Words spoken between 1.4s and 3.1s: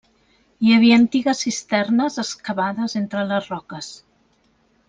cisternes excavades